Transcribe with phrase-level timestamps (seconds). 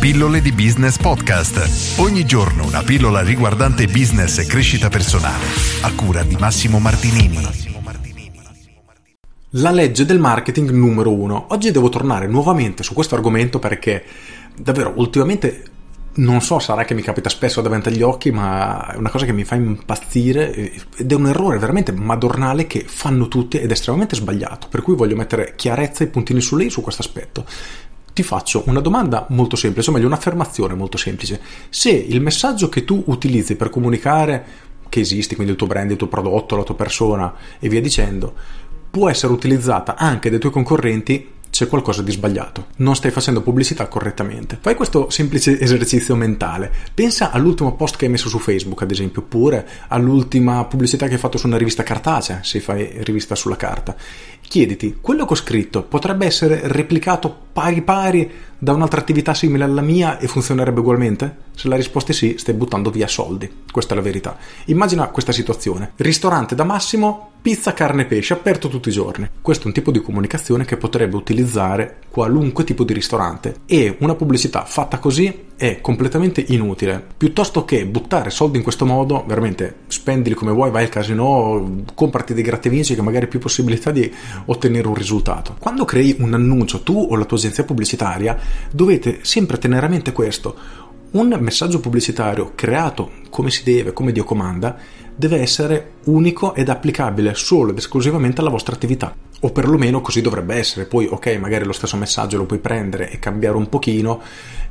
[0.00, 1.98] Pillole di Business Podcast.
[1.98, 5.44] Ogni giorno una pillola riguardante business e crescita personale.
[5.82, 7.38] A cura di Massimo Martinini.
[9.50, 11.48] La legge del marketing numero uno.
[11.50, 14.02] Oggi devo tornare nuovamente su questo argomento perché
[14.56, 15.64] davvero ultimamente
[16.12, 19.32] non so, sarà che mi capita spesso davanti agli occhi, ma è una cosa che
[19.32, 20.52] mi fa impazzire
[20.96, 24.66] ed è un errore veramente madornale che fanno tutti ed è estremamente sbagliato.
[24.68, 27.44] Per cui voglio mettere chiarezza e puntini su lei su questo aspetto.
[28.20, 31.40] Ti faccio una domanda molto semplice, o meglio un'affermazione molto semplice.
[31.70, 34.44] Se il messaggio che tu utilizzi per comunicare
[34.90, 38.34] che esisti, quindi il tuo brand, il tuo prodotto, la tua persona e via dicendo,
[38.90, 42.66] può essere utilizzata anche dai tuoi concorrenti, c'è qualcosa di sbagliato.
[42.76, 44.58] Non stai facendo pubblicità correttamente.
[44.60, 46.70] Fai questo semplice esercizio mentale.
[46.92, 51.18] Pensa all'ultimo post che hai messo su Facebook, ad esempio, oppure all'ultima pubblicità che hai
[51.18, 53.96] fatto su una rivista cartacea, se fai rivista sulla carta.
[54.50, 59.80] Chiediti, quello che ho scritto potrebbe essere replicato pari pari da un'altra attività simile alla
[59.80, 61.36] mia e funzionerebbe ugualmente?
[61.54, 63.48] Se la risposta è sì, stai buttando via soldi.
[63.70, 64.36] Questa è la verità.
[64.64, 65.92] Immagina questa situazione.
[65.94, 69.30] Ristorante da Massimo, pizza, carne e pesce, aperto tutti i giorni.
[69.40, 74.16] Questo è un tipo di comunicazione che potrebbe utilizzare qualunque tipo di ristorante e una
[74.16, 77.04] pubblicità fatta così è completamente inutile.
[77.18, 82.32] Piuttosto che buttare soldi in questo modo, veramente spendili come vuoi, vai al casino, comprati
[82.32, 84.10] dei gratta vinci che magari hai più possibilità di
[84.46, 85.56] ottenere un risultato.
[85.58, 88.38] Quando crei un annuncio, tu o la tua agenzia pubblicitaria,
[88.70, 90.56] dovete sempre tenere a mente questo.
[91.10, 94.78] Un messaggio pubblicitario creato come si deve, come Dio comanda,
[95.14, 99.14] deve essere unico ed applicabile solo ed esclusivamente alla vostra attività.
[99.42, 100.84] O perlomeno così dovrebbe essere.
[100.84, 104.20] Poi, ok, magari lo stesso messaggio lo puoi prendere e cambiare un pochino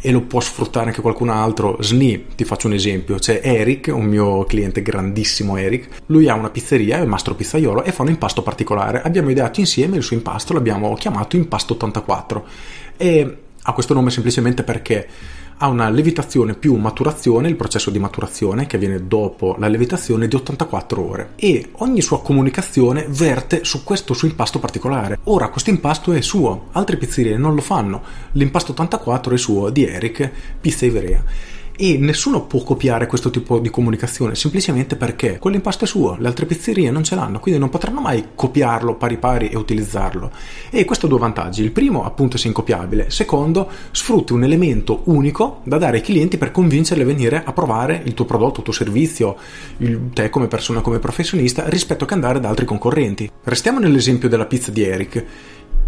[0.00, 1.82] e lo può sfruttare anche qualcun altro.
[1.82, 6.50] SNI, ti faccio un esempio, c'è Eric, un mio cliente grandissimo Eric, lui ha una
[6.50, 9.02] pizzeria, è il mastro pizzaiolo e fa un impasto particolare.
[9.02, 12.46] Abbiamo ideato insieme il suo impasto, l'abbiamo chiamato impasto 84
[12.96, 15.08] e ha questo nome semplicemente perché
[15.58, 20.36] ha una levitazione più maturazione, il processo di maturazione che avviene dopo la levitazione di
[20.36, 25.18] 84 ore e ogni sua comunicazione verte su questo suo impasto particolare.
[25.24, 28.02] Ora questo impasto è suo, altre pizzerie non lo fanno.
[28.32, 30.30] L'impasto 84 è suo di Eric
[30.60, 36.16] Pizza Iverea e nessuno può copiare questo tipo di comunicazione semplicemente perché quell'impasto è suo,
[36.18, 40.32] le altre pizzerie non ce l'hanno, quindi non potranno mai copiarlo pari pari e utilizzarlo.
[40.70, 41.62] E questo ha due vantaggi.
[41.62, 43.10] Il primo, appunto, è incopiabile.
[43.10, 48.02] Secondo, sfrutti un elemento unico da dare ai clienti per convincerli a venire a provare
[48.04, 49.36] il tuo prodotto, il tuo servizio,
[49.76, 53.30] il, te come persona, come professionista, rispetto che andare da altri concorrenti.
[53.44, 55.24] Restiamo nell'esempio della pizza di Eric.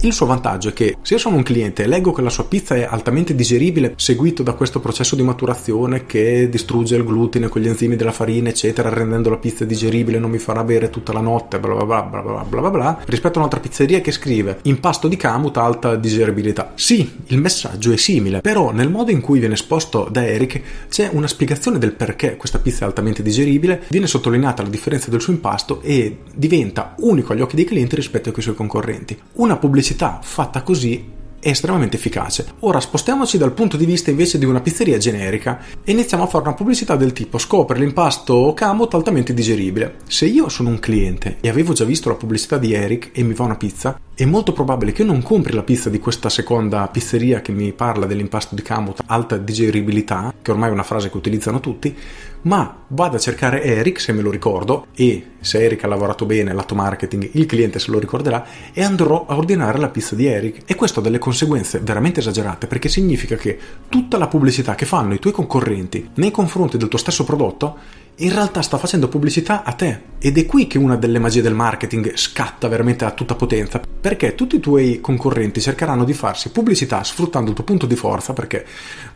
[0.02, 2.74] Il suo vantaggio è che se sono un cliente e leggo che la sua pizza
[2.74, 7.68] è altamente digeribile, seguito da questo processo di maturazione che distrugge il glutine con gli
[7.68, 11.60] enzimi della farina, eccetera, rendendo la pizza digeribile, non mi farà bere tutta la notte,
[11.60, 15.06] bla bla bla bla bla bla bla, bla rispetto a un'altra pizzeria che scrive impasto
[15.06, 16.72] di camut alta digeribilità.
[16.76, 21.10] Sì, il messaggio è simile, però nel modo in cui viene esposto da Eric c'è
[21.12, 25.34] una spiegazione del perché questa pizza è altamente digeribile, viene sottolineata la differenza del suo
[25.34, 29.18] impasto e diventa unico agli occhi dei clienti rispetto ai suoi concorrenti.
[29.34, 32.46] Una pubblicità pubblicità fatta così è estremamente efficace.
[32.60, 36.44] Ora spostiamoci dal punto di vista invece di una pizzeria generica e iniziamo a fare
[36.44, 39.96] una pubblicità del tipo scopre l'impasto Camot altamente digeribile.
[40.06, 43.34] Se io sono un cliente e avevo già visto la pubblicità di Eric e mi
[43.34, 46.86] fa una pizza, è molto probabile che io non compri la pizza di questa seconda
[46.88, 51.16] pizzeria che mi parla dell'impasto di Camot alta digeribilità, che ormai è una frase che
[51.16, 51.97] utilizzano tutti,
[52.42, 56.53] ma vado a cercare Eric se me lo ricordo e se Eric ha lavorato bene
[56.53, 58.44] lato marketing il cliente se lo ricorderà
[58.75, 60.64] e andrò a ordinare la pizza di Eric.
[60.66, 63.59] E questo ha delle conseguenze veramente esagerate perché significa che
[63.89, 67.78] tutta la pubblicità che fanno i tuoi concorrenti nei confronti del tuo stesso prodotto
[68.20, 70.08] in realtà sta facendo pubblicità a te.
[70.22, 74.34] Ed è qui che una delle magie del marketing scatta veramente a tutta potenza, perché
[74.34, 78.66] tutti i tuoi concorrenti cercheranno di farsi pubblicità sfruttando il tuo punto di forza, perché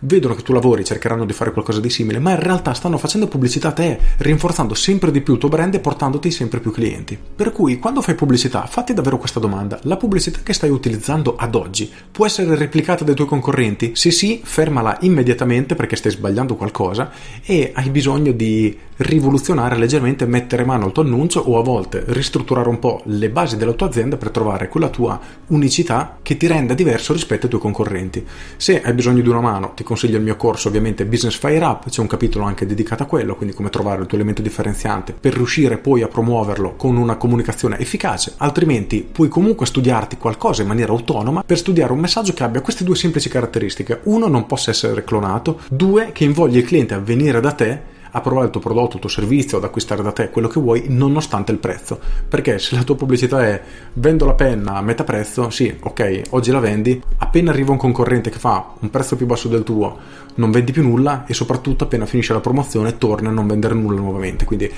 [0.01, 3.29] vedono che tu lavori, cercheranno di fare qualcosa di simile, ma in realtà stanno facendo
[3.29, 7.19] pubblicità a te, rinforzando sempre di più il tuo brand e portandoti sempre più clienti.
[7.37, 9.79] Per cui quando fai pubblicità, fatti davvero questa domanda.
[9.83, 13.93] La pubblicità che stai utilizzando ad oggi può essere replicata dai tuoi concorrenti?
[13.95, 17.11] Se sì, fermala immediatamente perché stai sbagliando qualcosa
[17.45, 22.69] e hai bisogno di rivoluzionare leggermente, mettere mano al tuo annuncio o a volte ristrutturare
[22.69, 25.19] un po' le basi della tua azienda per trovare quella tua
[25.49, 28.25] unicità che ti renda diverso rispetto ai tuoi concorrenti.
[28.57, 31.89] Se hai bisogno di una mano, ti consiglio il mio corso ovviamente Business Fire Up,
[31.89, 35.35] c'è un capitolo anche dedicato a quello, quindi come trovare il tuo elemento differenziante per
[35.35, 40.93] riuscire poi a promuoverlo con una comunicazione efficace, altrimenti puoi comunque studiarti qualcosa in maniera
[40.93, 44.01] autonoma per studiare un messaggio che abbia queste due semplici caratteristiche.
[44.05, 48.21] Uno, non possa essere clonato, due, che invoglia il cliente a venire da te a
[48.21, 51.51] provare il tuo prodotto, il tuo servizio, ad acquistare da te quello che vuoi, nonostante
[51.51, 51.99] il prezzo.
[52.29, 53.61] Perché se la tua pubblicità è
[53.95, 58.31] vendo la penna a metà prezzo, sì, ok, oggi la vendi, appena arriva un concorrente
[58.31, 59.99] che fa un prezzo più basso del tuo,
[60.37, 64.01] non vendi più nulla e soprattutto appena finisce la promozione torna a non vendere nulla
[64.01, 64.45] nuovamente.
[64.45, 64.71] Quindi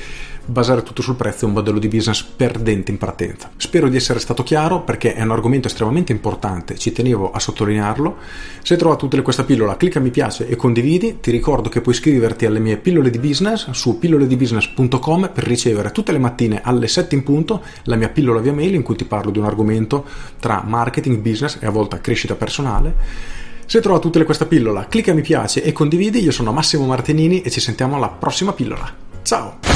[0.47, 3.51] basare tutto sul prezzo è un modello di business perdente in partenza.
[3.57, 8.17] Spero di essere stato chiaro perché è un argomento estremamente importante, ci tenevo a sottolinearlo.
[8.63, 11.19] Se hai trovato utile questa pillola, clicca mi piace e condividi.
[11.21, 16.13] Ti ricordo che puoi iscriverti alle mie pillole di business su pilloledibusiness.com per ricevere tutte
[16.13, 19.31] le mattine alle 7 in punto la mia pillola via mail in cui ti parlo
[19.31, 20.05] di un argomento
[20.39, 22.95] tra marketing, business e a volte crescita personale.
[23.67, 26.23] Se hai utile questa pillola, clicca mi piace e condividi.
[26.23, 28.89] Io sono Massimo Martinini e ci sentiamo alla prossima pillola.
[29.23, 29.76] Ciao!